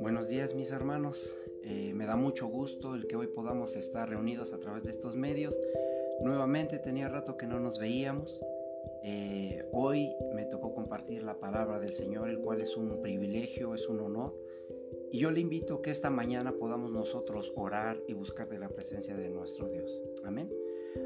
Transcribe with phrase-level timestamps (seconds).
[0.00, 4.52] Buenos días mis hermanos, eh, me da mucho gusto el que hoy podamos estar reunidos
[4.52, 5.58] a través de estos medios.
[6.22, 8.40] Nuevamente tenía rato que no nos veíamos.
[9.02, 13.88] Eh, hoy me tocó compartir la palabra del Señor, el cual es un privilegio, es
[13.88, 14.36] un honor.
[15.10, 19.16] Y yo le invito que esta mañana podamos nosotros orar y buscar de la presencia
[19.16, 20.00] de nuestro Dios.
[20.24, 20.48] Amén.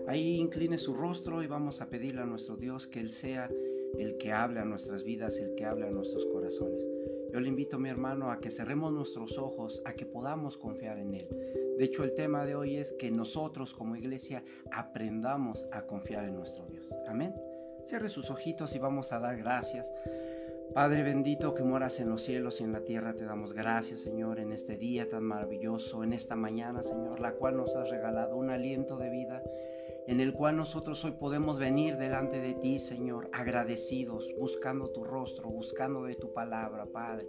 [0.07, 3.51] Ahí incline su rostro y vamos a pedirle a nuestro Dios que Él sea
[3.99, 6.85] el que hable a nuestras vidas, el que hable a nuestros corazones.
[7.33, 11.15] Yo le invito, mi hermano, a que cerremos nuestros ojos, a que podamos confiar en
[11.15, 11.29] Él.
[11.79, 16.37] De hecho, el tema de hoy es que nosotros como iglesia aprendamos a confiar en
[16.37, 16.95] nuestro Dios.
[17.09, 17.35] Amén.
[17.87, 19.91] Cierre sus ojitos y vamos a dar gracias.
[20.75, 24.39] Padre bendito que moras en los cielos y en la tierra, te damos gracias, Señor,
[24.41, 28.51] en este día tan maravilloso, en esta mañana, Señor, la cual nos has regalado un
[28.51, 29.43] aliento de vida
[30.07, 35.49] en el cual nosotros hoy podemos venir delante de ti, Señor, agradecidos, buscando tu rostro,
[35.49, 37.27] buscando de tu palabra, Padre.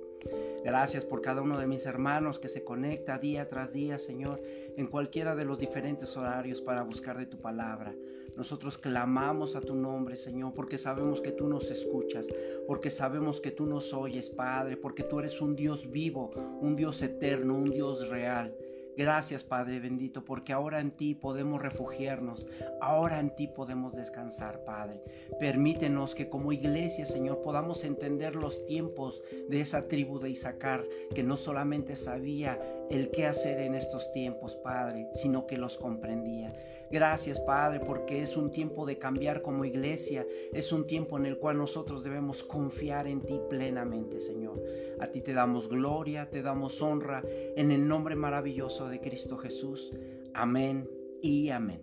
[0.64, 4.42] Gracias por cada uno de mis hermanos que se conecta día tras día, Señor,
[4.76, 7.96] en cualquiera de los diferentes horarios para buscar de tu palabra.
[8.36, 12.28] Nosotros clamamos a tu nombre, Señor, porque sabemos que tú nos escuchas,
[12.68, 17.02] porque sabemos que tú nos oyes, Padre, porque tú eres un Dios vivo, un Dios
[17.02, 18.54] eterno, un Dios real.
[18.98, 22.48] Gracias Padre bendito, porque ahora en ti podemos refugiarnos,
[22.82, 25.02] ahora en ti podemos descansar, Padre.
[25.40, 31.24] Permítenos que como iglesia, Señor, podamos entender los tiempos de esa tribu de Isaacar, que
[31.24, 36.54] no solamente sabía el qué hacer en estos tiempos, Padre, sino que los comprendía.
[36.96, 41.40] Gracias, Padre, porque es un tiempo de cambiar como iglesia, es un tiempo en el
[41.40, 44.64] cual nosotros debemos confiar en ti plenamente, Señor.
[45.02, 47.22] A ti te damos gloria, te damos honra,
[47.58, 49.92] en el nombre maravilloso de Cristo Jesús.
[50.34, 50.90] Amén
[51.22, 51.82] y amén.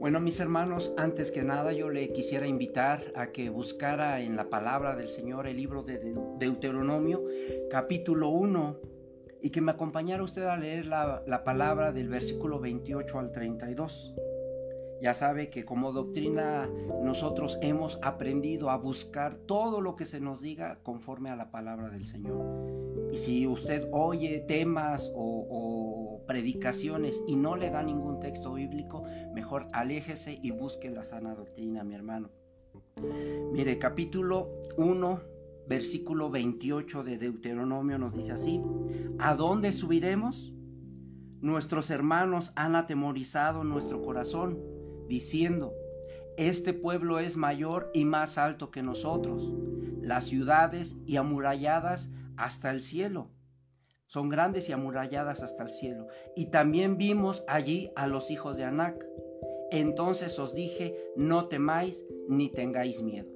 [0.00, 4.48] Bueno, mis hermanos, antes que nada yo le quisiera invitar a que buscara en la
[4.48, 7.26] palabra del Señor el libro de Deuteronomio,
[7.70, 8.95] capítulo 1,
[9.40, 14.14] y que me acompañara usted a leer la, la, palabra del versículo 28 al 32.
[15.00, 16.70] Ya sabe que como doctrina
[17.02, 21.90] nosotros hemos aprendido a buscar todo lo que se nos diga conforme a la palabra
[21.90, 23.10] del Señor.
[23.12, 29.04] Y si usted oye temas o, o predicaciones y no le da ningún texto bíblico,
[29.34, 32.30] mejor aléjese y busque la sana doctrina, mi hermano.
[33.52, 35.35] Mire, capítulo 1
[35.68, 38.62] versículo 28 de Deuteronomio nos dice así,
[39.18, 40.52] ¿a dónde subiremos?
[41.40, 44.58] Nuestros hermanos han atemorizado nuestro corazón,
[45.08, 45.72] diciendo,
[46.36, 49.52] este pueblo es mayor y más alto que nosotros,
[50.00, 53.30] las ciudades y amuralladas hasta el cielo.
[54.06, 56.06] Son grandes y amuralladas hasta el cielo.
[56.36, 59.04] Y también vimos allí a los hijos de Anac.
[59.72, 63.35] Entonces os dije, no temáis ni tengáis miedo.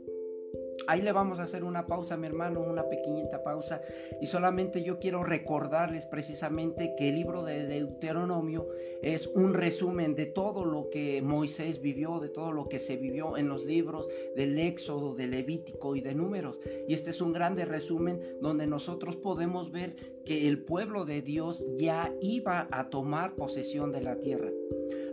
[0.86, 3.82] Ahí le vamos a hacer una pausa, mi hermano, una pequeñita pausa.
[4.20, 8.68] Y solamente yo quiero recordarles precisamente que el libro de Deuteronomio
[9.02, 13.36] es un resumen de todo lo que Moisés vivió, de todo lo que se vivió
[13.36, 16.60] en los libros del Éxodo, de Levítico y de Números.
[16.88, 21.66] Y este es un grande resumen donde nosotros podemos ver que el pueblo de Dios
[21.78, 24.50] ya iba a tomar posesión de la tierra.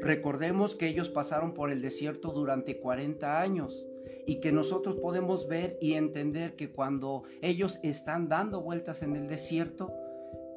[0.01, 3.85] Recordemos que ellos pasaron por el desierto durante 40 años
[4.27, 9.27] y que nosotros podemos ver y entender que cuando ellos están dando vueltas en el
[9.27, 9.91] desierto,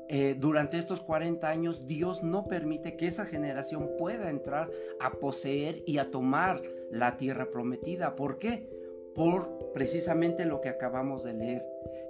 [0.08, 5.84] eh, durante estos 40 años Dios no permite que esa generación pueda entrar a poseer
[5.86, 6.60] y a tomar
[6.90, 8.16] la tierra prometida.
[8.16, 8.68] ¿Por qué?
[9.14, 11.64] Por precisamente lo que acabamos de leer,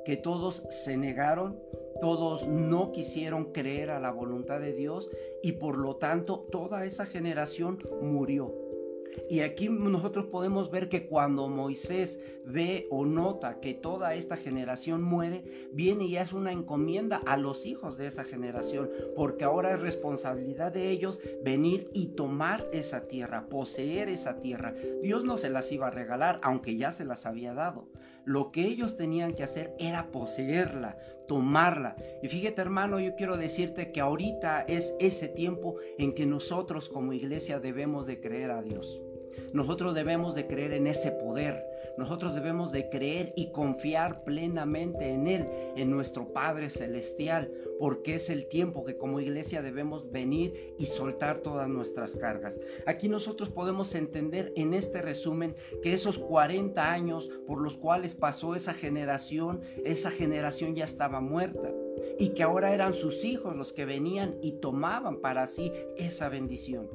[0.07, 1.61] que todos se negaron,
[2.01, 5.11] todos no quisieron creer a la voluntad de Dios
[5.43, 8.60] y por lo tanto toda esa generación murió.
[9.29, 15.03] Y aquí nosotros podemos ver que cuando Moisés ve o nota que toda esta generación
[15.03, 19.81] muere, viene y hace una encomienda a los hijos de esa generación, porque ahora es
[19.81, 24.75] responsabilidad de ellos venir y tomar esa tierra, poseer esa tierra.
[25.03, 27.89] Dios no se las iba a regalar, aunque ya se las había dado.
[28.25, 30.97] Lo que ellos tenían que hacer era poseerla,
[31.27, 31.97] tomarla.
[32.23, 37.13] Y fíjate hermano, yo quiero decirte que ahorita es ese tiempo en que nosotros como
[37.13, 39.01] iglesia debemos de creer a Dios.
[39.53, 41.65] Nosotros debemos de creer en ese poder.
[41.99, 45.47] Nosotros debemos de creer y confiar plenamente en Él,
[45.77, 51.39] en nuestro Padre Celestial, porque es el tiempo que como iglesia debemos venir y soltar
[51.39, 52.61] todas nuestras cargas.
[52.87, 58.55] Aquí nosotros podemos entender en este resumen que esos 40 años por los cuales pasó
[58.55, 61.71] esa generación, esa generación ya estaba muerta
[62.19, 66.89] y que ahora eran sus hijos los que venían y tomaban para sí esa bendición.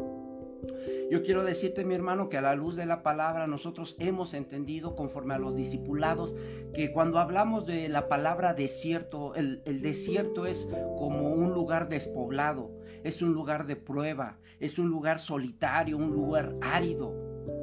[1.09, 4.95] Yo quiero decirte, mi hermano, que a la luz de la palabra nosotros hemos entendido,
[4.95, 6.35] conforme a los discipulados,
[6.73, 12.71] que cuando hablamos de la palabra desierto, el, desierto es como un lugar despoblado,
[13.03, 17.13] es un lugar de prueba, es un lugar solitario, un lugar árido,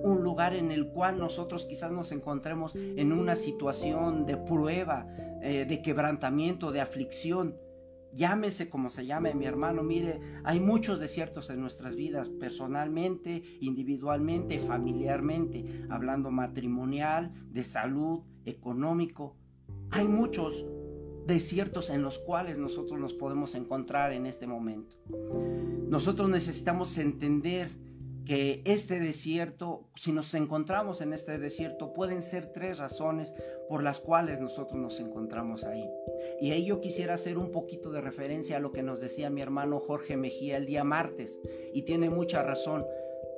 [0.03, 5.07] un lugar en el cual nosotros quizás nos encontremos en una situación de prueba,
[5.43, 7.57] eh, de quebrantamiento, de aflicción
[8.15, 14.59] llámese como se llame, mi hermano, mire, hay muchos desiertos en nuestras vidas, personalmente, individualmente,
[14.59, 19.37] familiarmente, hablando matrimonial, de salud, económico.
[19.91, 20.67] Hay muchos
[21.27, 24.97] desiertos en los cuales nosotros nos podemos encontrar en este momento.
[25.89, 27.71] Nosotros necesitamos entender
[28.25, 33.35] que este desierto, si nos encontramos en este desierto, pueden ser tres razones
[33.69, 35.89] por las cuales nosotros nos encontramos ahí.
[36.41, 39.41] Y ahí yo quisiera hacer un poquito de referencia a lo que nos decía mi
[39.41, 41.39] hermano Jorge Mejía el día martes,
[41.73, 42.85] y tiene mucha razón.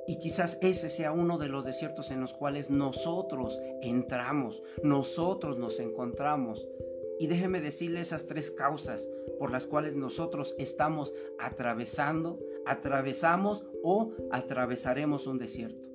[0.07, 5.79] Y quizás ese sea uno de los desiertos en los cuales nosotros entramos, nosotros nos
[5.79, 6.67] encontramos.
[7.17, 9.07] Y déjeme decirle esas tres causas
[9.39, 15.85] por las cuales nosotros estamos atravesando, atravesamos o atravesaremos un desierto.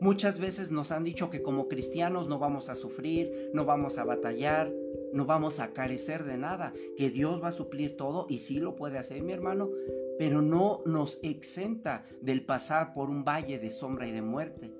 [0.00, 4.04] Muchas veces nos han dicho que como cristianos no vamos a sufrir, no vamos a
[4.04, 4.70] batallar,
[5.12, 8.74] no vamos a carecer de nada, que Dios va a suplir todo y sí lo
[8.76, 9.70] puede hacer mi hermano,
[10.18, 14.72] pero no nos exenta del pasar por un valle de sombra y de muerte.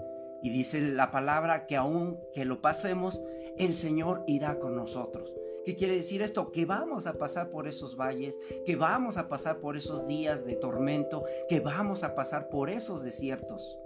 [0.43, 3.21] Y dice la palabra que aun que lo pasemos,
[3.57, 5.33] el Señor irá con nosotros.
[5.65, 6.53] ¿Qué quiere decir esto?
[6.53, 10.57] Que vamos a pasar por esos valles, que vamos a pasar por esos días de
[10.57, 13.79] tormento, que vamos a pasar por esos desiertos.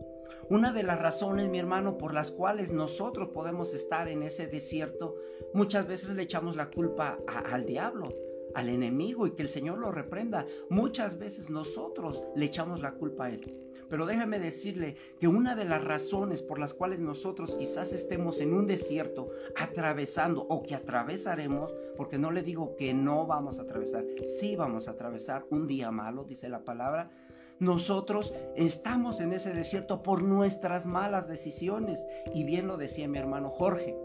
[0.51, 5.15] Una de las razones, mi hermano, por las cuales nosotros podemos estar en ese desierto,
[5.55, 8.09] muchas veces le echamos la culpa al diablo,
[8.55, 10.47] al enemigo y que el Señor lo reprenda.
[10.71, 13.68] Muchas veces nosotros le echamos la culpa a Él.
[13.89, 18.53] Pero déjame decirle que una de las razones por las cuales nosotros quizás estemos en
[18.53, 24.05] un desierto atravesando o que atravesaremos, porque no le digo que no vamos a atravesar,
[24.39, 27.11] sí vamos a atravesar un día malo, dice la palabra,
[27.59, 32.05] nosotros estamos en ese desierto por nuestras malas decisiones.
[32.33, 33.97] Y bien lo decía mi hermano Jorge.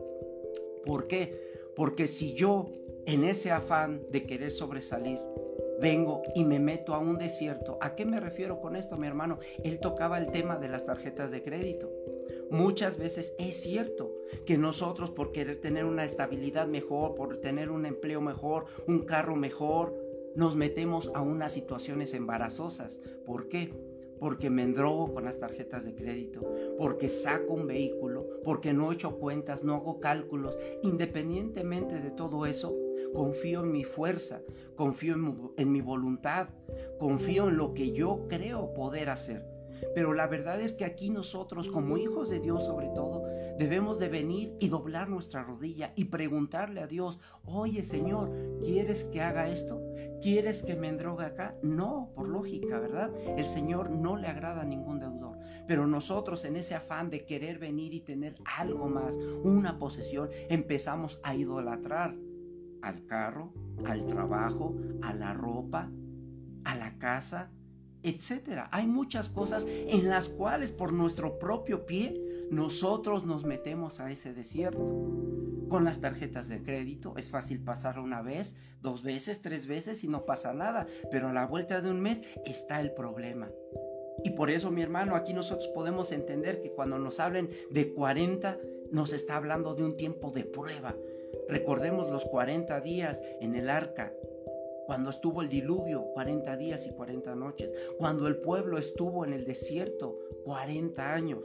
[0.86, 1.40] ¿Por qué?
[1.76, 2.72] Porque si yo
[3.06, 5.20] en ese afán de querer sobresalir,
[5.80, 7.78] vengo y me meto a un desierto.
[7.82, 9.40] ¿A qué me refiero con esto, mi hermano?
[9.64, 11.92] Él tocaba el tema de las tarjetas de crédito.
[12.50, 14.14] Muchas veces es cierto
[14.46, 19.36] que nosotros por querer tener una estabilidad mejor, por tener un empleo mejor, un carro
[19.36, 19.96] mejor,
[20.36, 23.00] nos metemos a unas situaciones embarazosas.
[23.26, 23.74] ¿Por qué?
[24.20, 26.42] Porque me endrogo con las tarjetas de crédito,
[26.78, 30.56] porque saco un vehículo, porque no echo cuentas, no hago cálculos.
[30.82, 32.76] Independientemente de todo eso,
[33.14, 34.42] confío en mi fuerza,
[34.76, 35.16] confío
[35.58, 36.50] en mi, voluntad,
[37.00, 39.54] confío en lo que yo creo poder hacer.
[39.94, 43.24] Pero la verdad es que aquí nosotros, como hijos de Dios sobre todo,
[43.58, 48.32] debemos de venir y doblar nuestra rodilla y preguntarle a Dios, oye Señor,
[48.64, 49.82] ¿quieres que haga esto?
[50.22, 51.56] ¿Quieres que me endrogue acá?
[51.62, 53.12] No, por lógica, ¿verdad?
[53.38, 55.38] El Señor no le agrada a ningún deudor.
[55.68, 61.20] Pero nosotros en ese afán de querer venir y tener algo más, una posesión, empezamos
[61.24, 62.16] a idolatrar
[62.84, 63.54] al carro,
[63.86, 65.90] al trabajo, a la ropa,
[66.64, 67.50] a la casa,
[68.04, 68.70] etcétera.
[68.72, 74.34] Hay muchas cosas en las cuales por nuestro propio pie nosotros nos metemos a ese
[74.34, 74.80] desierto.
[75.70, 80.08] Con las tarjetas de crédito es fácil pasar una vez, dos veces, tres veces y
[80.08, 83.50] no pasa nada, pero a la vuelta de un mes está el problema.
[84.24, 88.58] Y por eso, mi hermano, aquí nosotros podemos entender que cuando nos hablen de 40,
[88.92, 90.96] nos está hablando de un tiempo de prueba.
[91.48, 94.14] Recordemos los 40 días en el arca,
[94.86, 99.46] cuando estuvo el diluvio, 40 días y 40 noches, cuando el pueblo estuvo en el
[99.46, 101.40] desierto, 40 años,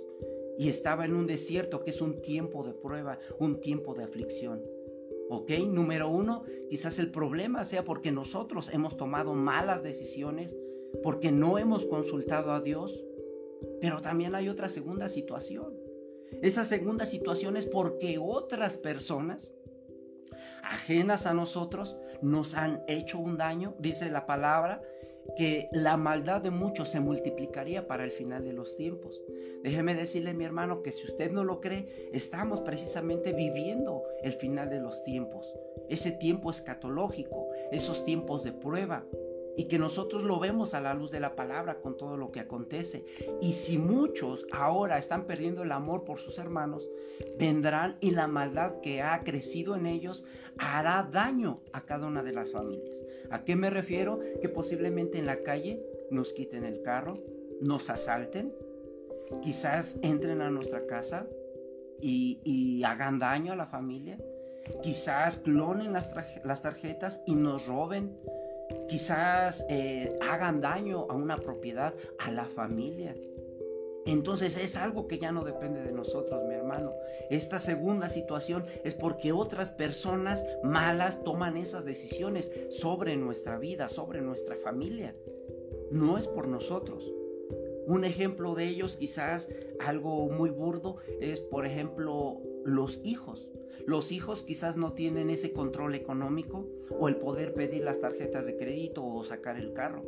[0.58, 4.62] y estaba en un desierto que es un tiempo de prueba, un tiempo de aflicción.
[5.30, 5.50] ¿Ok?
[5.68, 10.56] Número uno, quizás el problema sea porque nosotros hemos tomado malas decisiones,
[11.02, 13.04] porque no hemos consultado a Dios.
[13.80, 15.74] Pero también hay otra segunda situación.
[16.42, 19.52] Esa segunda situación es porque otras personas
[20.68, 24.82] ajenas a nosotros nos han hecho un daño, dice la palabra,
[25.36, 29.20] que la maldad de muchos se multiplicaría para el final de los tiempos.
[29.62, 34.70] Déjeme decirle, mi hermano, que si usted no lo cree, estamos precisamente viviendo el final
[34.70, 35.52] de los tiempos.
[35.88, 39.04] Ese tiempo escatológico, esos tiempos de prueba,
[39.58, 42.38] y que nosotros lo vemos a la luz de la palabra con todo lo que
[42.38, 43.04] acontece.
[43.42, 46.88] Y si muchos ahora están perdiendo el amor por sus hermanos,
[47.40, 50.24] vendrán y la maldad que ha crecido en ellos
[50.58, 53.04] hará daño a cada una de las familias.
[53.30, 54.20] ¿A qué me refiero?
[54.40, 57.18] Que posiblemente en la calle nos quiten el carro,
[57.60, 58.54] nos asalten,
[59.42, 61.26] quizás entren a nuestra casa
[62.00, 64.18] y, hagan daño a la familia.
[64.84, 68.16] Quizás clonen las, las tarjetas y nos roben.
[68.88, 73.14] Quizás eh, hagan daño a una propiedad, a la familia.
[74.06, 76.94] Entonces es algo que ya no depende de nosotros, mi hermano.
[77.28, 84.22] Esta segunda situación es porque otras personas malas toman esas decisiones sobre nuestra vida, sobre
[84.22, 85.14] nuestra familia.
[85.90, 87.12] No es por nosotros.
[87.86, 89.48] Un ejemplo de ellos, quizás
[89.78, 93.48] algo muy burdo, es por ejemplo los hijos.
[93.86, 96.66] Los hijos quizás no tienen ese control económico
[96.98, 100.04] o el poder pedir las tarjetas de crédito o sacar el carro.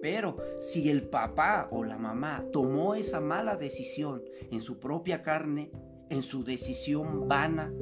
[0.00, 5.70] Pero si el papá o la mamá tomó esa mala decisión en su propia carne,
[6.10, 7.72] en su decisión vana,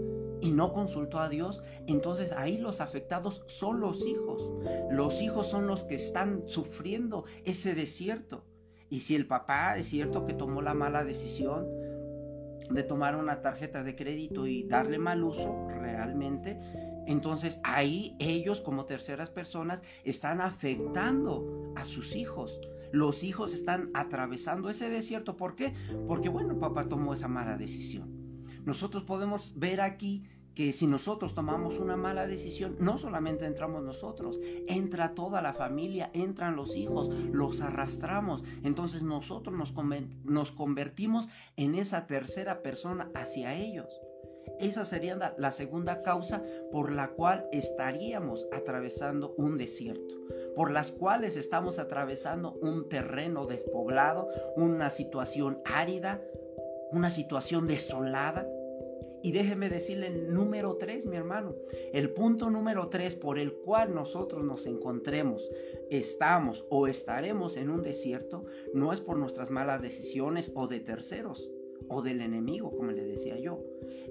[0.41, 4.51] y no consultó a Dios, entonces ahí los afectados son los hijos.
[4.91, 8.45] Los hijos son los que están sufriendo ese desierto.
[8.89, 11.67] Y si el papá es cierto que tomó la mala decisión
[12.71, 16.59] de tomar una tarjeta de crédito y darle mal uso realmente,
[17.07, 22.61] entonces ahí ellos como terceras personas están afectando a sus hijos.
[22.93, 25.37] Los hijos están atravesando ese desierto.
[25.37, 25.73] ¿Por qué?
[26.07, 28.45] Porque bueno, papá tomó esa mala decisión.
[28.65, 34.41] Nosotros podemos ver aquí que si nosotros tomamos una mala decisión, no solamente entramos nosotros,
[34.67, 38.43] entra toda la familia, entran los hijos, los arrastramos.
[38.63, 39.73] Entonces nosotros nos,
[40.25, 44.01] nos convertimos en esa tercera persona hacia ellos.
[44.59, 50.15] Esa sería la segunda causa por la cual estaríamos atravesando un desierto,
[50.55, 56.21] por las cuales estamos atravesando un terreno despoblado, una situación árida,
[56.93, 58.47] una situación desolada.
[59.23, 61.55] Y déjeme decirle número tres, mi hermano,
[61.93, 65.51] el punto número tres por el cual nosotros nos encontremos,
[65.91, 71.49] estamos o estaremos en un desierto, no es por nuestras malas decisiones o de terceros
[71.89, 73.63] o del enemigo, como le decía yo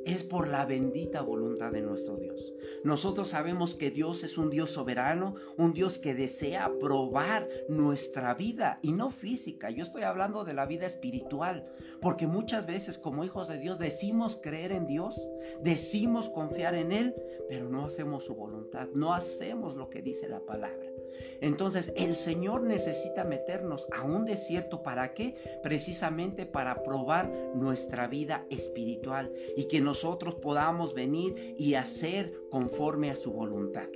[0.05, 2.53] es por la bendita voluntad de nuestro Dios.
[2.83, 8.79] Nosotros sabemos que Dios es un Dios soberano, un Dios que desea probar nuestra vida
[8.81, 9.69] y no física.
[9.69, 11.67] Yo estoy hablando de la vida espiritual,
[12.01, 15.19] porque muchas veces como hijos de Dios decimos creer en Dios,
[15.61, 17.15] decimos confiar en Él,
[17.47, 20.98] pero no hacemos su voluntad, no hacemos lo que dice la palabra.
[21.41, 24.83] Entonces el Señor necesita meternos a un desierto.
[24.83, 25.35] ¿Para qué?
[25.63, 33.15] Precisamente para probar nuestra vida espiritual y que nosotros podamos venir y hacer conforme a
[33.15, 33.87] su voluntad.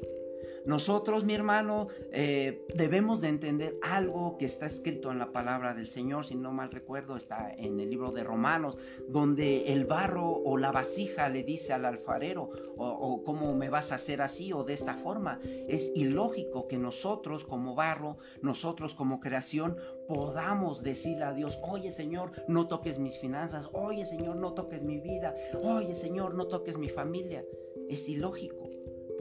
[0.66, 5.88] Nosotros, mi hermano, eh, debemos de entender algo que está escrito en la palabra del
[5.88, 8.78] Señor, si no mal recuerdo, está en el libro de Romanos,
[9.10, 13.92] donde el barro o la vasija le dice al alfarero, o, o cómo me vas
[13.92, 15.40] a hacer así o de esta forma.
[15.68, 19.78] Es ilógico que nosotros como barro, nosotros como creación,
[20.08, 25.00] podamos decirle a Dios, oye Señor, no toques mis finanzas, oye Señor, no toques mi
[25.00, 27.44] vida, oye Señor, no toques mi familia.
[27.90, 28.70] Es ilógico.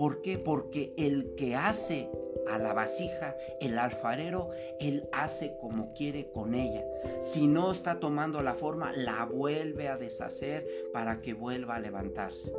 [0.03, 0.37] ¿Por qué?
[0.37, 2.11] Porque el que hace
[2.51, 6.85] a la vasija, el alfarero, él hace como quiere con ella.
[7.21, 12.53] Si no está tomando la forma, la vuelve a deshacer para que vuelva a levantarse.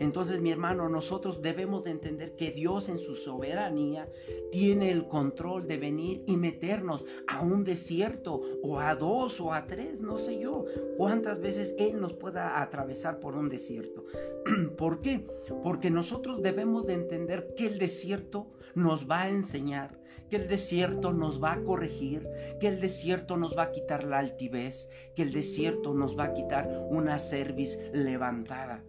[0.00, 4.08] Entonces, mi hermano, nosotros debemos de entender que Dios en su soberanía
[4.50, 9.66] tiene el control de venir y meternos a un desierto o a dos o a
[9.66, 10.64] tres, no sé yo,
[10.96, 14.04] cuántas veces Él nos pueda atravesar por un desierto.
[14.76, 15.26] ¿Por qué?
[15.62, 20.00] Porque nosotros debemos de entender que el desierto nos va a enseñar,
[20.30, 22.28] que el desierto nos va a corregir,
[22.60, 26.34] que el desierto nos va a quitar la altivez, que el desierto nos va a
[26.34, 28.84] quitar una cerviz levantada.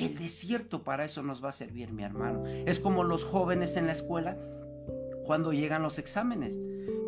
[0.00, 2.46] El desierto para eso nos va a servir, mi hermano.
[2.46, 4.38] Es como los jóvenes en la escuela
[5.26, 6.58] cuando llegan los exámenes.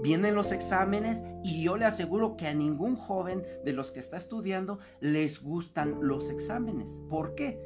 [0.03, 4.19] Vienen los exámenes y yo le aseguro que a ningún joven de los que está
[4.19, 7.01] estudiando les gustan los exámenes.
[7.09, 7.59] ¿Por qué?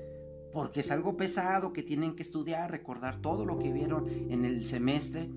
[0.52, 4.64] Porque es algo pesado que tienen que estudiar, recordar todo lo que vieron en el
[4.64, 5.28] semestre.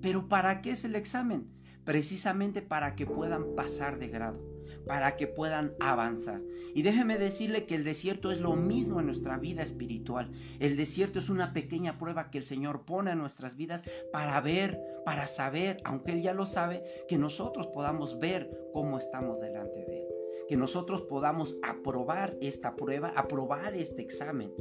[0.00, 1.50] Pero ¿para qué es el examen?
[1.84, 4.53] Precisamente para que puedan pasar de grado
[4.86, 6.40] para que puedan avanzar.
[6.74, 10.30] Y déjeme decirle que el desierto es lo mismo en nuestra vida espiritual.
[10.58, 14.80] El desierto es una pequeña prueba que el Señor pone en nuestras vidas para ver,
[15.04, 20.02] para saber, aunque Él ya lo sabe, que nosotros podamos ver cómo estamos delante de
[20.02, 20.08] Él.
[20.48, 24.52] Que nosotros podamos aprobar esta prueba, aprobar este examen.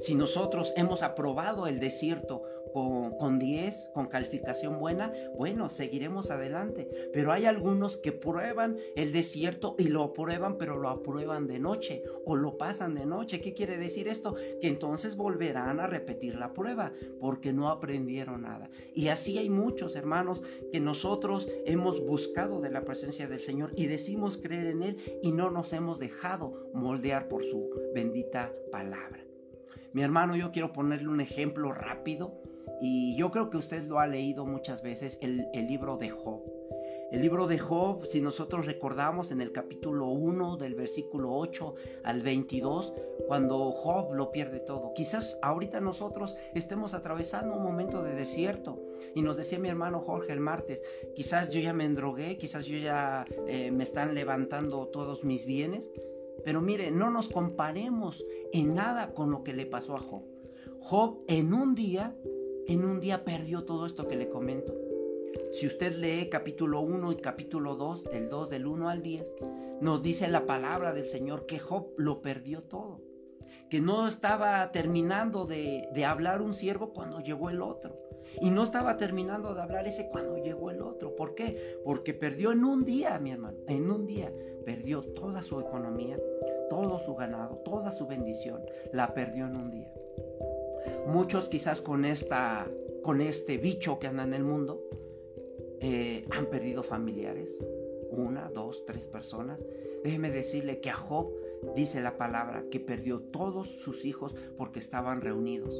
[0.00, 6.88] Si nosotros hemos aprobado el desierto con, 10, con calificación buena, bueno, seguiremos adelante.
[7.12, 12.02] Pero hay algunos que prueban el desierto y lo aprueban, pero lo aprueban de noche
[12.24, 13.40] o lo pasan de noche.
[13.40, 14.34] ¿Qué quiere decir esto?
[14.60, 18.70] Que entonces volverán a repetir la prueba porque no aprendieron nada.
[18.94, 23.86] Y así hay muchos hermanos que nosotros hemos buscado de la presencia del Señor y
[23.86, 29.24] decimos creer en Él y no nos hemos dejado moldear por su bendita palabra.
[29.92, 32.40] Mi hermano, yo quiero ponerle un ejemplo rápido
[32.80, 36.42] y yo creo que usted lo ha leído muchas veces, el, el libro de Job.
[37.10, 42.22] El libro de Job, si nosotros recordamos en el capítulo 1 del versículo 8 al
[42.22, 42.94] 22,
[43.26, 44.92] cuando Job lo pierde todo.
[44.94, 48.80] Quizás ahorita nosotros estemos atravesando un momento de desierto.
[49.16, 50.84] Y nos decía mi hermano Jorge el martes,
[51.16, 55.90] quizás yo ya me endrogué, quizás yo ya eh, me están levantando todos mis bienes.
[56.44, 60.22] Pero mire, no nos comparemos en nada con lo que le pasó a Job.
[60.80, 62.14] Job en un día,
[62.70, 64.72] en un día perdió todo esto que le comento.
[65.52, 69.34] Si usted lee capítulo 1 y capítulo 2, del 2 del 1 al 10,
[69.80, 73.00] nos dice la palabra del Señor que Job lo perdió todo.
[73.68, 77.98] Que no estaba terminando de, de hablar un siervo cuando llegó el otro.
[78.40, 81.16] Y no estaba terminando de hablar ese cuando llegó el otro.
[81.16, 81.80] ¿Por qué?
[81.84, 84.32] Porque perdió en un día, mi hermano, en un día.
[84.64, 86.20] Perdió toda su economía,
[86.68, 88.62] todo su ganado, toda su bendición.
[88.92, 89.92] La perdió en un día.
[91.06, 92.68] Muchos quizás con, esta,
[93.02, 94.82] con este bicho que anda en el mundo,
[95.80, 97.56] eh, han perdido familiares,
[98.10, 99.60] una, dos, tres personas.
[100.04, 101.32] Déjeme decirle que a Job
[101.74, 105.74] dice la palabra que perdió todos sus hijos porque estaban reunidos.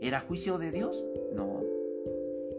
[0.00, 1.04] ¿Era juicio de Dios?
[1.34, 1.60] No.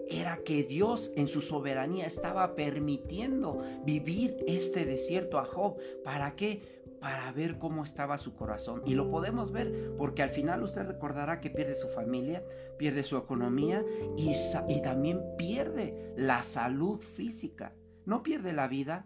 [0.07, 5.77] Era que Dios en su soberanía estaba permitiendo vivir este desierto a Job.
[6.03, 6.61] ¿Para qué?
[7.03, 8.81] Para ver cómo estaba su corazón.
[8.85, 12.41] Y lo podemos ver porque al final usted recordará que pierde su familia,
[12.77, 13.83] pierde su economía
[14.15, 14.31] y,
[14.81, 17.73] también pierde la salud física.
[18.05, 19.05] No pierde la vida,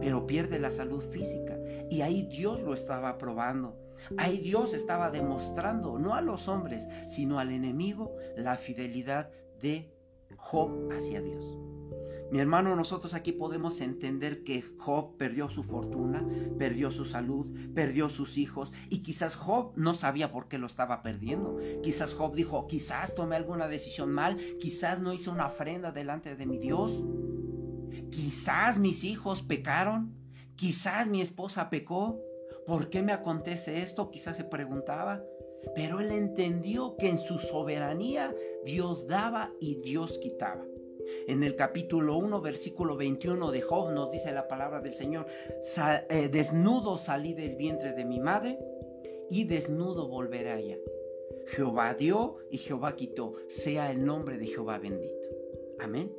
[0.00, 1.56] pero pierde la salud física.
[1.88, 3.78] Y ahí Dios lo estaba probando.
[4.16, 9.94] Ahí Dios estaba demostrando, no a los hombres, sino al enemigo, la fidelidad de
[10.36, 11.56] Job hacia Dios.
[12.32, 16.26] Mi hermano, nosotros aquí podemos entender que Job perdió su fortuna,
[16.58, 21.02] perdió su salud, perdió sus hijos y quizás Job no sabía por qué lo estaba
[21.02, 21.58] perdiendo.
[21.82, 26.46] Quizás Job dijo, quizás tomé alguna decisión mal, quizás no hice una ofrenda delante de
[26.46, 27.02] mi Dios.
[28.10, 30.14] Quizás mis hijos pecaron,
[30.56, 32.18] quizás mi esposa pecó.
[32.66, 34.10] ¿Por qué me acontece esto?
[34.10, 35.22] Quizás se preguntaba.
[35.74, 40.64] Pero él entendió que en su soberanía Dios daba y Dios quitaba.
[41.26, 45.26] En el capítulo 1, versículo 21 de Job nos dice la palabra del Señor,
[46.08, 48.58] eh, desnudo salí del vientre de mi madre
[49.30, 50.78] y desnudo volveré allá.
[51.48, 55.26] Jehová dio y Jehová quitó, sea el nombre de Jehová bendito.
[55.80, 56.12] Amén.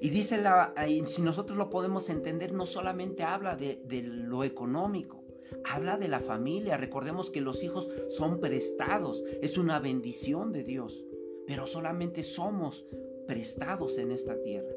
[0.00, 0.74] Y dice, la,
[1.06, 5.22] si nosotros lo podemos entender, no solamente habla de, de lo económico,
[5.64, 6.76] habla de la familia.
[6.76, 11.04] Recordemos que los hijos son prestados, es una bendición de Dios,
[11.46, 12.84] pero solamente somos
[13.26, 14.72] prestados en esta tierra.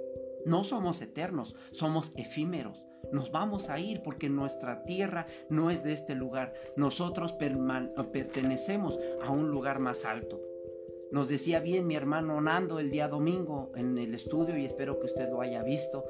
[0.46, 2.84] No somos eternos, somos efímeros.
[3.12, 6.54] Nos vamos a ir porque nuestra tierra no es de este lugar.
[6.76, 10.42] Nosotros pertenecemos a un lugar más alto.
[11.12, 15.08] Nos decía bien mi hermano Nando el día domingo en el estudio y espero que
[15.08, 16.06] usted lo haya visto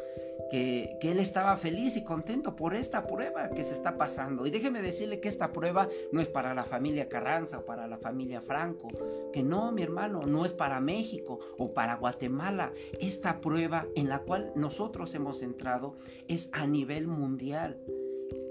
[0.49, 4.45] que, él estaba feliz y contento por esta prueba que se está pasando.
[4.45, 7.97] Y déjeme decirle que esta prueba no es para la familia Carranza o para la
[7.97, 8.87] familia Franco,
[9.31, 12.73] que no, mi hermano, no es para México o para Guatemala.
[12.99, 15.95] Esta prueba en la cual nosotros hemos entrado
[16.27, 17.79] es a nivel mundial.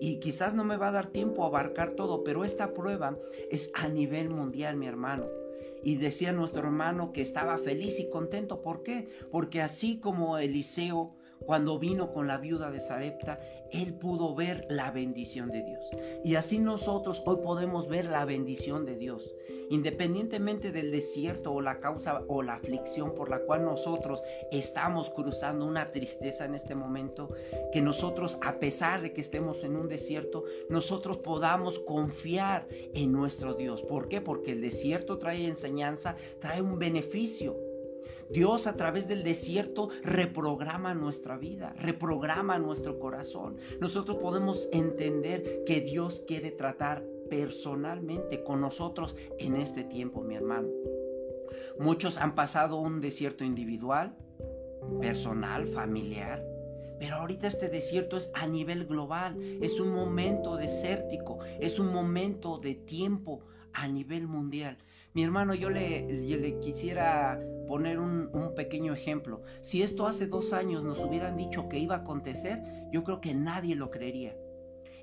[0.01, 3.17] Y quizás no me va a dar tiempo a abarcar todo, pero esta prueba
[3.51, 5.27] es a nivel mundial, mi hermano.
[5.88, 8.61] Y decía nuestro hermano que estaba feliz y contento.
[8.61, 9.09] ¿Por qué?
[9.31, 11.16] Porque así como Eliseo
[11.49, 15.89] cuando vino con la viuda de Sarepta, él pudo ver la bendición de Dios.
[16.23, 19.35] Y así nosotros hoy podemos ver la bendición de Dios.
[19.71, 24.21] Independientemente del desierto o la causa o la aflicción por la cual nosotros
[24.53, 27.35] estamos cruzando una tristeza en este momento,
[27.73, 33.55] que nosotros, a pesar de que estemos en un desierto, nosotros podamos confiar en nuestro
[33.55, 33.81] Dios.
[33.81, 34.21] ¿Por qué?
[34.21, 37.68] Porque el desierto trae enseñanza, trae un beneficio.
[38.31, 43.57] Dios a través del desierto reprograma nuestra vida, reprograma nuestro corazón.
[43.81, 50.69] Nosotros podemos entender que Dios quiere tratar personalmente con nosotros en este tiempo, mi hermano.
[51.79, 54.17] Muchos han pasado un desierto individual,
[55.01, 56.45] personal, familiar.
[56.99, 62.59] Pero ahorita este desierto es a nivel global, es un momento desértico, es un momento
[62.59, 63.41] de tiempo
[63.73, 64.79] a nivel mundial.
[65.14, 69.42] Mi hermano, yo le, quisiera poner un, un, pequeño ejemplo.
[69.62, 73.35] Si esto hace dos años nos hubieran dicho que iba a acontecer, yo creo que
[73.35, 74.37] nadie lo creería.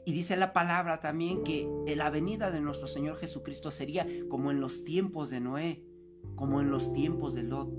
[0.06, 4.62] Y dice la palabra también que la venida de nuestro Señor Jesucristo sería como en
[4.62, 5.84] los tiempos de Noé,
[6.36, 7.70] como en los tiempos de Lot.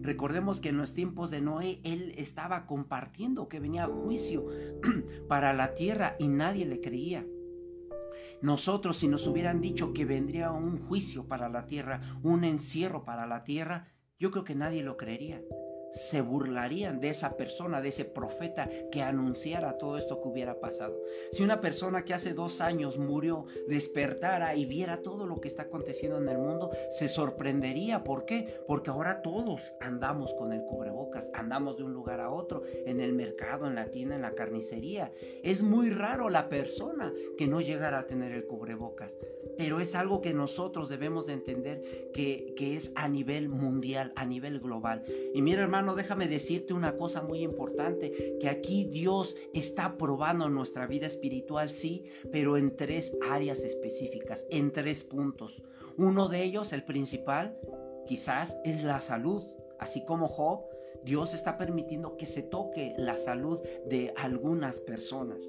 [0.00, 4.46] Recordemos que en los tiempos de Noé él estaba compartiendo que venía juicio
[5.28, 7.26] para la tierra y nadie le creía.
[8.42, 13.26] Nosotros si nos hubieran dicho que vendría un juicio para la tierra, un encierro para
[13.26, 15.40] la tierra, yo creo que nadie lo creería
[15.94, 21.00] se burlarían de esa persona, de ese profeta que anunciara todo esto que hubiera pasado.
[21.30, 25.62] Si una persona que hace dos años murió despertara y viera todo lo que está
[25.62, 28.02] aconteciendo en el mundo, se sorprendería.
[28.02, 28.62] ¿Por qué?
[28.66, 33.12] Porque ahora todos andamos con el cubrebocas, andamos de un lugar a otro, en el
[33.12, 35.12] mercado, en la tienda, en la carnicería.
[35.42, 39.14] Es muy raro la persona que no llegara a tener el cubrebocas
[39.56, 44.58] pero es algo que nosotros debemos de entender que, es a nivel mundial, a nivel
[44.58, 45.04] global.
[45.34, 50.86] Y mira hermano, déjame decirte una cosa muy importante, que aquí Dios está probando nuestra
[50.86, 55.62] vida espiritual, sí, pero en tres áreas específicas, en tres puntos.
[55.98, 57.58] Uno de ellos, el principal,
[58.06, 59.44] quizás es la salud,
[59.78, 60.64] así como Job.
[61.04, 65.42] Dios está permitiendo que se toque la salud de algunas personas.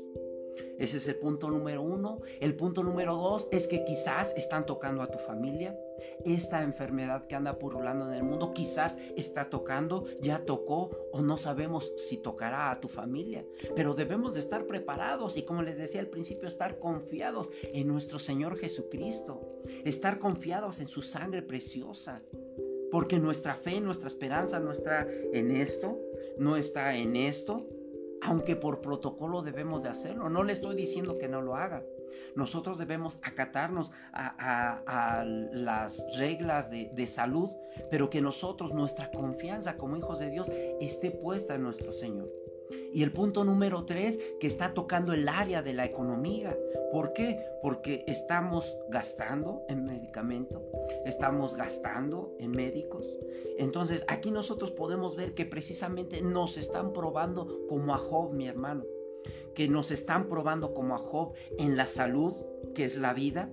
[0.77, 2.21] Ese es el punto número uno.
[2.39, 5.77] El punto número dos es que quizás están tocando a tu familia.
[6.23, 11.37] Esta enfermedad que anda purulando en el mundo quizás está tocando, ya tocó o no
[11.37, 13.45] sabemos si tocará a tu familia.
[13.75, 18.19] Pero debemos de estar preparados y como les decía al principio, estar confiados en nuestro
[18.19, 19.41] Señor Jesucristo.
[19.83, 22.21] Estar confiados en su sangre preciosa.
[22.91, 25.99] Porque nuestra fe, nuestra esperanza no está en esto,
[26.37, 27.67] no está en esto,
[28.25, 30.29] aunque por protocolo debemos de hacerlo.
[30.29, 31.83] No le estoy diciendo que no lo haga.
[32.35, 37.49] Nosotros debemos acatarnos a, las reglas de, de, salud,
[37.89, 40.49] pero que nosotros, nuestra confianza como hijos de Dios,
[40.81, 42.27] esté puesta en nuestro Señor.
[42.93, 46.57] Y el punto número tres, que está tocando el área de la economía.
[46.91, 47.39] ¿Por qué?
[47.61, 50.63] Porque estamos gastando en medicamento,
[51.05, 53.05] estamos gastando en médicos.
[53.57, 58.83] Entonces aquí nosotros podemos ver que precisamente nos están probando como a Job, mi hermano.
[59.53, 62.33] Que nos están probando como a Job en la salud,
[62.73, 63.49] que es la vida,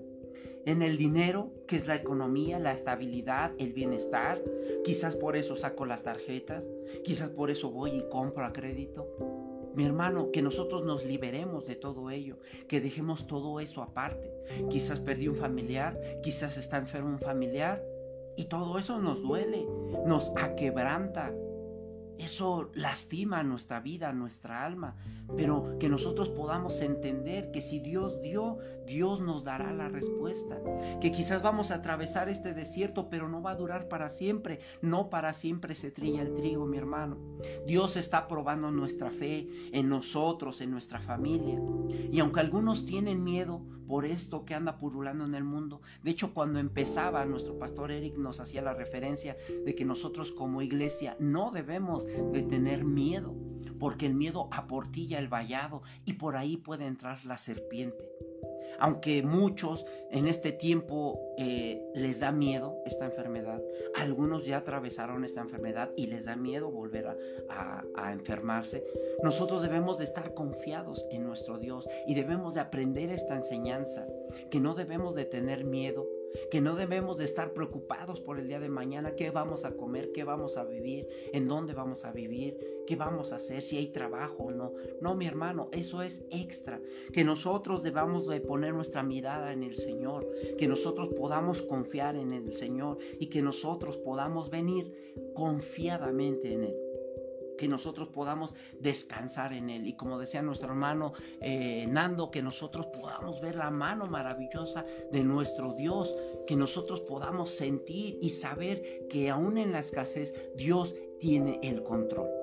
[0.64, 4.40] en el dinero, que es la economía, la estabilidad, el bienestar.
[4.84, 6.68] Quizás por eso saco las tarjetas,
[7.04, 9.06] quizás por eso voy y compro a crédito.
[9.74, 14.34] Mi hermano, que nosotros nos liberemos de todo ello, que dejemos todo eso aparte.
[14.68, 17.82] Quizás perdí un familiar, quizás está enfermo un familiar
[18.36, 19.66] y todo eso nos duele,
[20.06, 21.32] nos aquebranta,
[22.24, 24.96] eso lastima nuestra vida, nuestra alma,
[25.36, 30.58] pero que nosotros podamos entender que si Dios dio, Dios nos dará la respuesta.
[31.00, 34.60] Que quizás vamos a atravesar este desierto, pero no va a durar para siempre.
[34.80, 37.16] No para siempre se trilla el trigo, mi hermano.
[37.66, 41.60] Dios está probando nuestra fe en nosotros, en nuestra familia.
[42.10, 45.82] Y aunque algunos tienen miedo, por esto que anda purulando en el mundo.
[46.02, 50.62] De hecho, cuando empezaba, nuestro pastor Eric nos hacía la referencia de que nosotros como
[50.62, 53.34] iglesia no debemos de tener miedo,
[53.78, 58.08] porque el miedo aportilla el vallado y por ahí puede entrar la serpiente
[58.78, 63.60] aunque muchos en este tiempo eh, les da miedo esta enfermedad,
[63.94, 67.06] algunos ya atravesaron esta enfermedad y les da miedo volver
[67.48, 68.84] a, a, enfermarse,
[69.22, 74.06] nosotros debemos de estar confiados en nuestro Dios y debemos de aprender esta enseñanza,
[74.50, 76.06] que no debemos de tener miedo,
[76.50, 80.12] que no debemos de estar preocupados por el día de mañana, qué vamos a comer,
[80.12, 83.88] qué vamos a vivir, en dónde vamos a vivir, qué vamos a hacer, si hay
[83.88, 84.72] trabajo o no.
[85.00, 86.80] No, mi hermano, eso es extra.
[87.12, 92.32] Que nosotros debamos de poner nuestra mirada en el Señor, que nosotros podamos confiar en
[92.32, 94.92] el Señor y que nosotros podamos venir
[95.34, 96.81] confiadamente en Él
[97.62, 99.86] que nosotros podamos descansar en Él.
[99.86, 105.22] Y como decía nuestro hermano eh, Nando, que nosotros podamos ver la mano maravillosa de
[105.22, 106.12] nuestro Dios,
[106.44, 112.41] que nosotros podamos sentir y saber que aún en la escasez Dios tiene el control.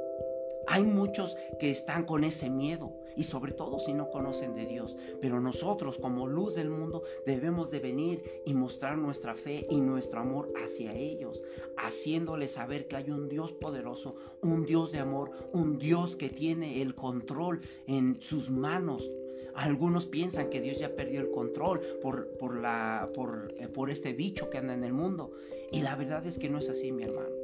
[0.72, 4.96] Hay muchos que están con ese miedo y sobre todo si no conocen de Dios.
[5.20, 10.20] Pero nosotros como luz del mundo debemos de venir y mostrar nuestra fe y nuestro
[10.20, 11.42] amor hacia ellos,
[11.76, 16.84] haciéndoles saber que hay un Dios poderoso, un Dios de amor, un Dios que tiene
[16.84, 19.10] el control en sus manos.
[19.56, 24.14] Algunos piensan que Dios ya perdió el control por, por, la, por, eh, por este
[24.14, 25.32] bicho que anda en el mundo.
[25.72, 27.39] Y la verdad es que no es así, mi hermano.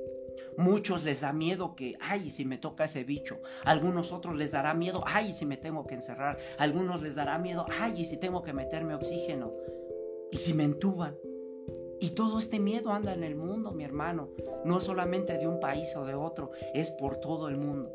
[0.57, 3.39] Muchos les da miedo que, ay, si me toca ese bicho.
[3.63, 6.37] Algunos otros les dará miedo, ay, si me tengo que encerrar.
[6.57, 9.53] Algunos les dará miedo, ay, si tengo que meterme oxígeno.
[10.31, 11.15] Y si me entuban.
[11.99, 14.29] Y todo este miedo anda en el mundo, mi hermano.
[14.63, 17.93] No solamente de un país o de otro, es por todo el mundo.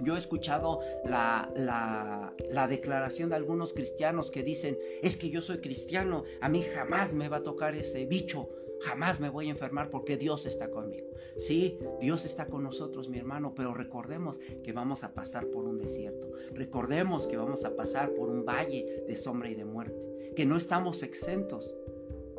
[0.00, 5.58] Yo he escuchado la, la, declaración de algunos cristianos que dicen, es que yo soy
[5.58, 8.48] cristiano, a mí jamás me va a tocar ese bicho,
[8.80, 11.08] jamás me voy a enfermar porque Dios está conmigo.
[11.38, 15.78] Sí, Dios está con nosotros, mi hermano, pero recordemos que vamos a pasar por un
[15.78, 16.30] desierto.
[16.52, 20.56] Recordemos que vamos a pasar por un valle de sombra y de muerte, que no
[20.56, 21.74] estamos exentos.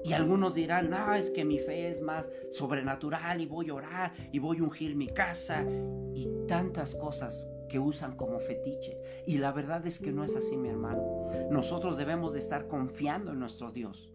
[0.04, 4.14] Y algunos dirán, no, es que mi fe es más sobrenatural y voy a orar
[4.32, 5.66] y voy a ungir mi casa
[6.14, 8.98] y tantas cosas que usan como fetiche.
[9.26, 11.28] Y la verdad es que no es así, mi hermano.
[11.52, 14.10] Nosotros debemos de estar confiando en nuestro Dios.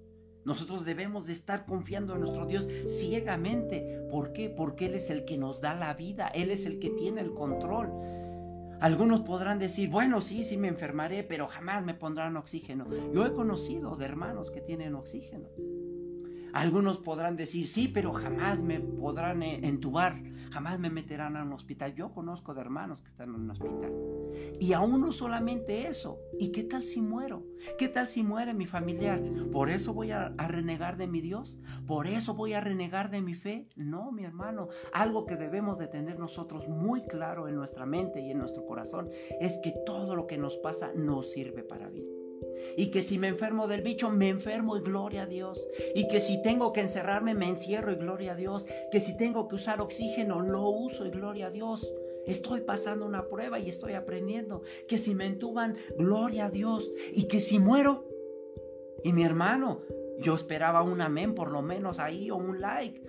[0.44, 4.00] Nosotros debemos de estar confiando en nuestro Dios ciegamente.
[4.10, 4.48] ¿Por qué?
[4.48, 6.28] Porque Él es el que nos da la vida.
[6.28, 7.90] Él es el que tiene el control.
[8.80, 12.86] Algunos podrán decir, bueno, sí, sí me enfermaré, pero jamás me pondrán oxígeno.
[13.14, 15.48] Yo he conocido de hermanos que tienen oxígeno.
[16.52, 20.14] Algunos podrán decir, sí, pero jamás me podrán eh, entubar,
[20.50, 21.94] jamás me meterán a un hospital.
[21.94, 23.90] Yo conozco de hermanos que están en un hospital.
[24.60, 26.18] Y aún no solamente eso.
[26.38, 27.44] ¿Y qué tal si muero?
[27.78, 29.22] ¿Qué tal si muere mi familiar?
[29.50, 31.58] ¿Por eso voy a, a renegar de mi Dios?
[31.86, 33.68] ¿Por eso voy a renegar de mi fe?
[33.76, 34.68] No, mi hermano.
[34.92, 39.08] Algo que debemos de tener nosotros muy claro en nuestra mente y en nuestro corazón
[39.40, 42.21] es que todo lo que nos pasa nos sirve para bien.
[42.76, 45.60] Y que si me enfermo del bicho, me enfermo y gloria a Dios.
[45.94, 48.66] Y que si tengo que encerrarme, me encierro y gloria a Dios.
[48.90, 51.86] Que si tengo que usar oxígeno, lo uso y gloria a Dios.
[52.26, 54.62] Estoy pasando una prueba y estoy aprendiendo.
[54.88, 56.90] Que si me entuban, gloria a Dios.
[57.12, 58.04] Y que si muero,
[59.04, 59.82] y mi hermano,
[60.20, 63.02] yo esperaba un amén por lo menos ahí o un like.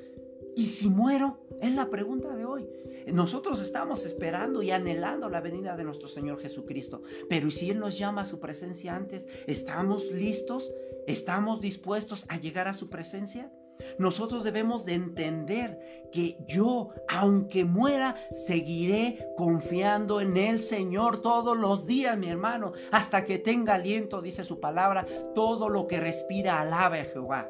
[0.56, 2.70] Y si muero, es la pregunta de hoy.
[3.12, 7.02] Nosotros estamos esperando y anhelando la venida de nuestro Señor Jesucristo.
[7.30, 10.72] Pero si Él nos llama a su presencia antes, ¿estamos listos?
[11.08, 13.52] ¿Estamos dispuestos a llegar a su presencia?
[13.98, 21.86] Nosotros debemos de entender que yo, aunque muera, seguiré confiando en el Señor todos los
[21.86, 27.02] días, mi hermano, hasta que tenga aliento, dice su palabra, todo lo que respira alabe
[27.02, 27.50] a Jehová.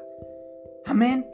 [0.86, 1.30] Amén.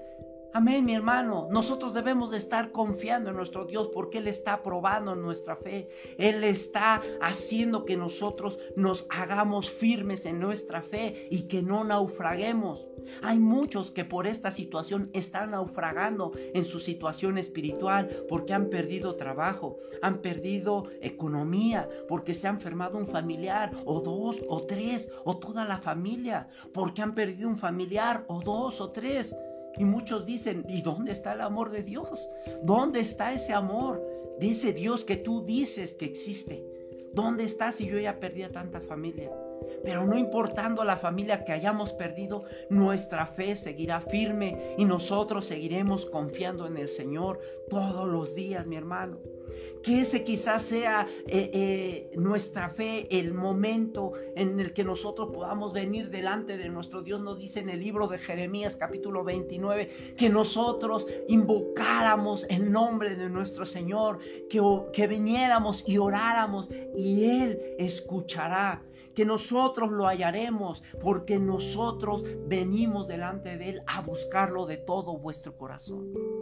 [0.53, 1.47] Amén, mi hermano.
[1.49, 5.89] Nosotros debemos de estar confiando en nuestro Dios porque Él está probando nuestra fe.
[6.19, 12.85] Él está haciendo que nosotros nos hagamos firmes en nuestra fe y que no naufraguemos.
[13.23, 19.15] Hay muchos que por esta situación están naufragando en su situación espiritual porque han perdido
[19.15, 25.39] trabajo, han perdido economía, porque se ha enfermado un familiar o dos o tres o
[25.39, 29.35] toda la familia, porque han perdido un familiar o dos o tres
[29.77, 32.29] y muchos dicen, ¿y dónde está el amor de Dios?
[32.63, 34.03] ¿Dónde está ese amor
[34.49, 36.65] ese Dios que tú dices que existe?
[37.13, 39.31] ¿Dónde está si yo ya perdí a tanta familia?
[39.85, 46.07] Pero no importando la familia que hayamos perdido, nuestra fe seguirá firme y nosotros seguiremos
[46.07, 49.19] confiando en el Señor todos los días, mi hermano.
[49.83, 55.73] Que ese quizás sea eh, eh, nuestra fe, el momento en el que nosotros podamos
[55.73, 57.21] venir delante de nuestro Dios.
[57.21, 63.29] Nos dice en el libro de Jeremías capítulo 29 que nosotros invocáramos el nombre de
[63.29, 64.61] nuestro Señor, que,
[64.93, 68.83] que viniéramos y oráramos y Él escuchará
[69.15, 75.57] que nosotros lo hallaremos, porque nosotros venimos delante de Él a buscarlo de todo vuestro
[75.57, 76.40] corazón.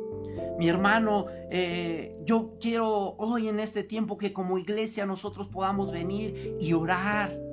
[0.59, 6.57] Mi hermano, eh, yo quiero hoy en este tiempo que como iglesia nosotros podamos venir
[6.61, 7.49] y orar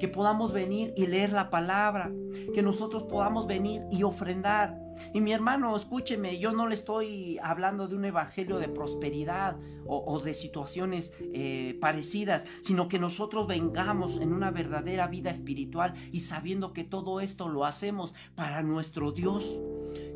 [0.00, 2.10] que podamos venir y leer la palabra,
[2.54, 4.80] que nosotros podamos venir y ofrendar.
[5.12, 10.20] Y mi hermano, escúcheme, yo no le estoy hablando de un evangelio de prosperidad o,
[10.20, 16.72] de situaciones eh, parecidas, sino que nosotros vengamos en una verdadera vida espiritual y sabiendo
[16.72, 19.58] que todo esto lo hacemos para nuestro Dios,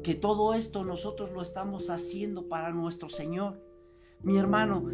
[0.03, 3.63] que todo esto nosotros lo estamos haciendo para nuestro Señor.
[4.23, 4.85] Mi hermano,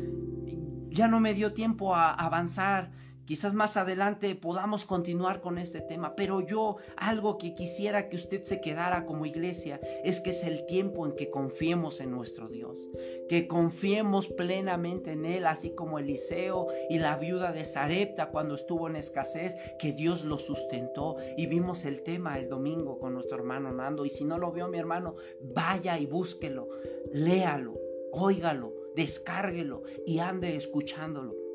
[0.90, 2.92] ya no me dio tiempo a avanzar
[3.30, 8.42] Quizás más adelante podamos continuar con este tema, pero yo algo que quisiera que usted
[8.42, 12.90] se quedara como iglesia es que es el tiempo en que confiemos en nuestro Dios,
[13.28, 18.88] que confiemos plenamente en Él, así como Eliseo y la viuda de Sarepta cuando estuvo
[18.88, 23.70] en escasez, que Dios lo sustentó y vimos el tema el domingo con nuestro hermano
[23.70, 24.04] Nando.
[24.04, 26.68] Y si no lo vio mi hermano, vaya y búsquelo,
[27.12, 27.78] léalo,
[28.10, 31.49] óigalo, descárguelo y ande escuchándolo.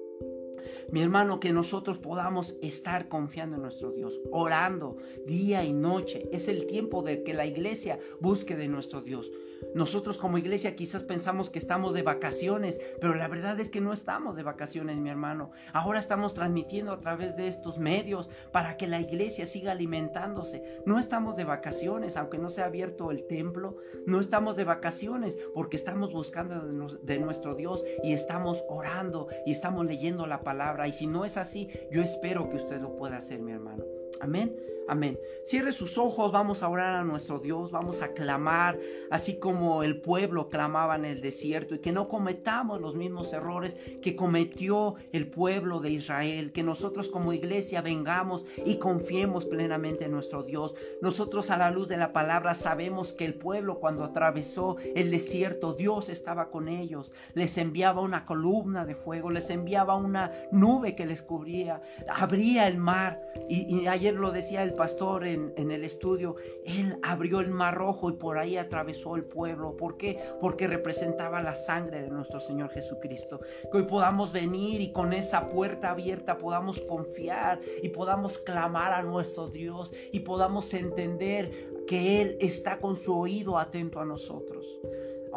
[0.91, 6.27] Mi hermano, que nosotros podamos estar confiando en nuestro Dios, orando día y noche.
[6.31, 9.31] Es el tiempo de que la iglesia busque de nuestro Dios.
[9.73, 13.93] Nosotros como iglesia quizás pensamos que estamos de vacaciones, pero la verdad es que no
[13.93, 15.51] estamos de vacaciones, mi hermano.
[15.73, 20.81] Ahora estamos transmitiendo a través de estos medios para que la iglesia siga alimentándose.
[20.85, 23.77] No estamos de vacaciones, aunque no se ha abierto el templo.
[24.05, 26.67] No estamos de vacaciones porque estamos buscando
[27.01, 30.87] de nuestro Dios y estamos orando y estamos leyendo la palabra.
[30.87, 33.83] Y si no es así, yo espero que usted lo pueda hacer, mi hermano.
[34.21, 34.74] Amén.
[34.87, 35.19] Amén.
[35.45, 38.77] Cierre sus ojos, vamos a orar a nuestro Dios, vamos a clamar,
[39.09, 43.77] así como el pueblo clamaba en el desierto, y que no cometamos los mismos errores
[44.01, 50.11] que cometió el pueblo de Israel, que nosotros como iglesia vengamos y confiemos plenamente en
[50.11, 50.75] nuestro Dios.
[51.01, 55.73] Nosotros a la luz de la palabra sabemos que el pueblo cuando atravesó el desierto,
[55.73, 61.05] Dios estaba con ellos, les enviaba una columna de fuego, les enviaba una nube que
[61.05, 63.19] les cubría, abría el mar,
[63.49, 66.35] y, ayer lo decía el pastor en, el estudio,
[66.65, 69.75] él abrió el mar rojo y por ahí atravesó el pueblo.
[69.75, 70.19] ¿Por qué?
[70.39, 73.39] Porque representaba la sangre de nuestro Señor Jesucristo.
[73.71, 79.03] Que hoy podamos venir y con esa puerta abierta podamos confiar y podamos clamar a
[79.03, 84.65] nuestro Dios y podamos entender que Él está con su oído atento a nosotros.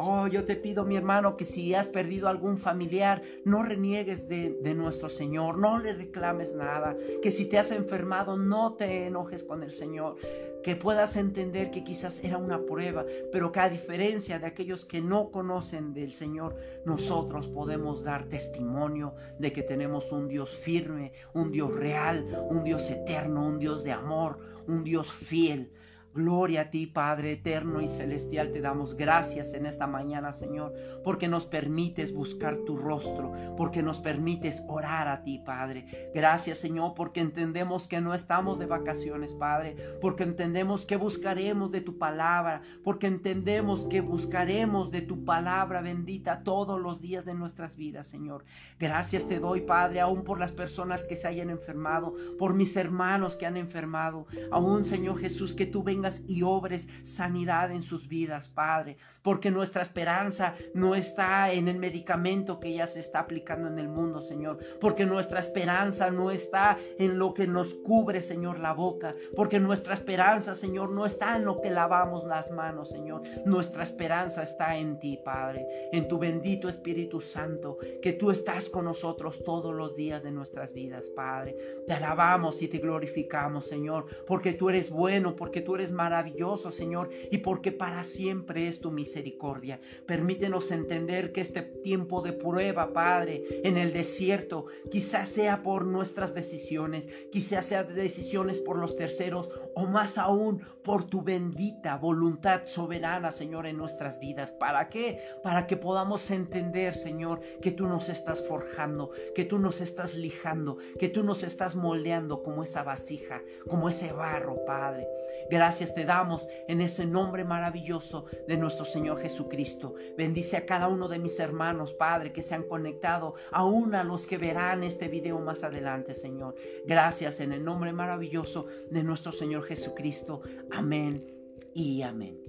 [0.01, 4.73] Oh, yo te pido, mi hermano, que si has perdido algún familiar, no reniegues de,
[4.73, 6.95] nuestro Señor, no le reclames nada.
[7.21, 10.15] Que si te has enfermado, no te enojes con el Señor.
[10.63, 15.01] Que puedas entender que quizás era una prueba, pero que a diferencia de aquellos que
[15.01, 21.51] no conocen del Señor, nosotros podemos dar testimonio de que tenemos un Dios firme, un
[21.51, 25.73] Dios real, un Dios eterno, un Dios de amor, un Dios fiel.
[26.15, 28.51] Gloria a ti, Padre eterno y celestial.
[28.51, 33.99] Te damos gracias en esta mañana, Señor, porque nos permites buscar tu rostro, porque nos
[33.99, 36.11] permites orar a ti, Padre.
[36.15, 41.81] Gracias, Señor, porque entendemos que no estamos de vacaciones, Padre, porque entendemos que buscaremos de
[41.81, 47.75] tu palabra, porque entendemos que buscaremos de tu palabra bendita todos los días de nuestras
[47.75, 48.45] vidas, Señor.
[48.79, 53.35] Gracias te doy, Padre, aún por las personas que se hayan enfermado, por mis hermanos
[53.35, 58.49] que han enfermado, aún, Señor Jesús, que tú vengas y obres sanidad en sus vidas,
[58.49, 63.79] Padre, porque nuestra esperanza no está en el medicamento que ya se está aplicando en
[63.79, 68.73] el mundo, Señor, porque nuestra esperanza no está en lo que nos cubre, Señor, la
[68.73, 73.83] boca, porque nuestra esperanza, Señor, no está en lo que lavamos las manos, Señor, nuestra
[73.83, 79.43] esperanza está en ti, Padre, en tu bendito Espíritu Santo, que tú estás con nosotros
[79.43, 81.57] todos los días de nuestras vidas, Padre.
[81.87, 87.09] Te alabamos y te glorificamos, Señor, porque tú eres bueno, porque tú eres maravilloso, Señor,
[87.31, 89.79] y porque para siempre es tu misericordia.
[90.05, 96.33] Permítenos entender que este tiempo de prueba, Padre, en el desierto, quizás sea por nuestras
[96.33, 103.31] decisiones, quizás sea decisiones por los terceros, o más aún por tu bendita voluntad soberana,
[103.31, 104.51] Señor, en nuestras vidas.
[104.51, 105.19] ¿Para qué?
[105.43, 110.77] Para que podamos entender, Señor, que tú nos estás forjando, que tú nos estás lijando,
[110.99, 115.07] que tú nos estás moldeando como esa vasija, como ese barro, Padre.
[115.49, 119.95] Gracias te damos en ese nombre maravilloso de nuestro Señor Jesucristo.
[120.17, 124.27] Bendice a cada uno de mis hermanos, Padre, que se han conectado, aún a los
[124.27, 126.55] que verán este video más adelante, Señor.
[126.85, 130.41] Gracias en el nombre maravilloso de nuestro Señor Jesucristo.
[130.71, 131.25] Amén
[131.73, 132.39] y amén.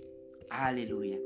[0.51, 1.19] Aleluya.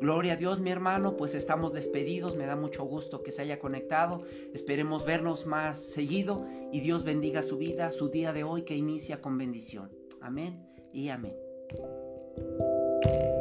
[0.00, 2.34] Gloria a Dios, mi hermano, pues estamos despedidos.
[2.34, 4.24] Me da mucho gusto que se haya conectado.
[4.54, 9.20] Esperemos vernos más seguido y Dios bendiga su vida, su día de hoy que inicia
[9.20, 9.92] con bendición.
[10.22, 11.49] Amén y amén.
[11.78, 13.39] あ。